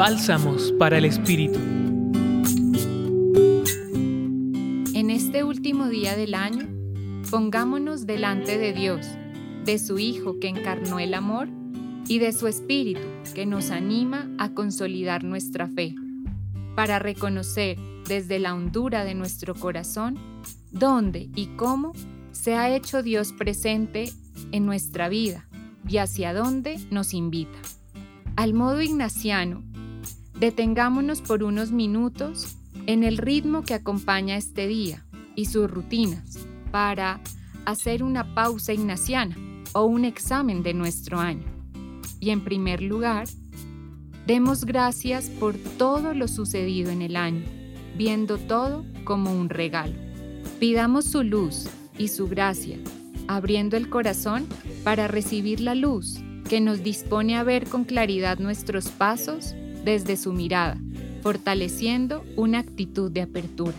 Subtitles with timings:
[0.00, 1.58] Bálsamos para el Espíritu.
[4.94, 6.66] En este último día del año,
[7.30, 9.06] pongámonos delante de Dios,
[9.66, 11.50] de su Hijo que encarnó el amor
[12.08, 13.02] y de su Espíritu
[13.34, 15.94] que nos anima a consolidar nuestra fe,
[16.74, 17.76] para reconocer
[18.08, 20.18] desde la hondura de nuestro corazón
[20.70, 21.92] dónde y cómo
[22.32, 24.10] se ha hecho Dios presente
[24.50, 25.46] en nuestra vida
[25.86, 27.58] y hacia dónde nos invita.
[28.36, 29.62] Al modo ignaciano,
[30.40, 35.04] detengámonos por unos minutos en el ritmo que acompaña este día
[35.36, 36.38] y sus rutinas
[36.72, 37.20] para
[37.66, 39.36] hacer una pausa ignaciana
[39.74, 41.44] o un examen de nuestro año.
[42.20, 43.28] Y en primer lugar,
[44.26, 47.44] demos gracias por todo lo sucedido en el año,
[47.96, 49.94] viendo todo como un regalo.
[50.58, 52.78] Pidamos su luz y su gracia,
[53.28, 54.46] abriendo el corazón
[54.84, 60.32] para recibir la luz que nos dispone a ver con claridad nuestros pasos desde su
[60.32, 60.78] mirada,
[61.22, 63.76] fortaleciendo una actitud de apertura.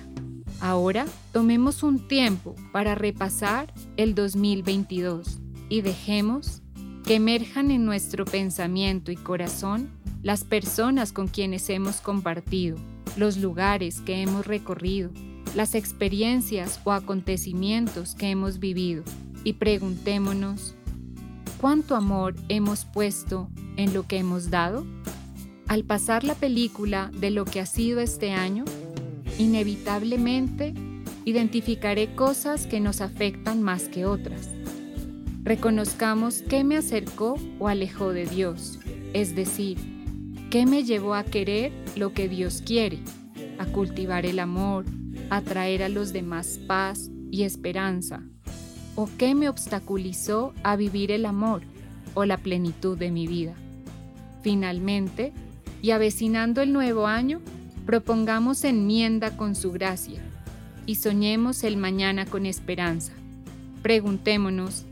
[0.60, 6.62] Ahora tomemos un tiempo para repasar el 2022 y dejemos
[7.04, 9.90] que emerjan en nuestro pensamiento y corazón
[10.22, 12.78] las personas con quienes hemos compartido,
[13.18, 15.10] los lugares que hemos recorrido,
[15.56, 19.04] las experiencias o acontecimientos que hemos vivido
[19.44, 20.76] y preguntémonos,
[21.60, 24.86] ¿cuánto amor hemos puesto en lo que hemos dado?
[25.72, 28.66] Al pasar la película de lo que ha sido este año,
[29.40, 30.74] inevitablemente
[31.24, 34.50] identificaré cosas que nos afectan más que otras.
[35.44, 38.80] Reconozcamos qué me acercó o alejó de Dios,
[39.14, 39.78] es decir,
[40.50, 43.00] qué me llevó a querer lo que Dios quiere,
[43.58, 44.84] a cultivar el amor,
[45.30, 48.22] a traer a los demás paz y esperanza,
[48.96, 51.62] o qué me obstaculizó a vivir el amor
[52.14, 53.56] o la plenitud de mi vida.
[54.42, 55.32] Finalmente,
[55.82, 57.42] y avecinando el nuevo año,
[57.86, 60.22] propongamos enmienda con su gracia
[60.86, 63.14] y soñemos el mañana con esperanza.
[63.82, 64.86] Preguntémonos,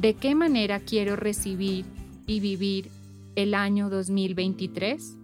[0.00, 1.84] ¿de qué manera quiero recibir
[2.26, 2.88] y vivir
[3.36, 5.16] el año 2023?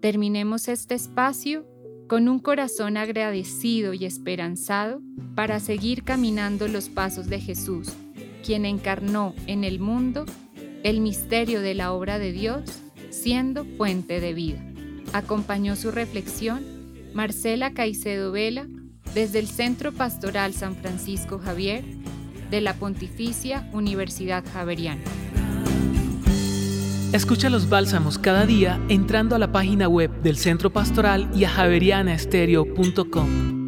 [0.00, 1.66] Terminemos este espacio
[2.08, 5.00] con un corazón agradecido y esperanzado
[5.34, 7.88] para seguir caminando los pasos de Jesús,
[8.44, 10.26] quien encarnó en el mundo
[10.82, 12.81] el misterio de la obra de Dios,
[13.12, 14.58] siendo fuente de vida.
[15.12, 16.64] Acompañó su reflexión
[17.14, 18.66] Marcela Caicedo Vela
[19.14, 21.84] desde el Centro Pastoral San Francisco Javier
[22.50, 25.02] de la Pontificia Universidad Javeriana.
[27.12, 31.50] Escucha los bálsamos cada día entrando a la página web del Centro Pastoral y a
[31.50, 33.61] javerianaestereo.com.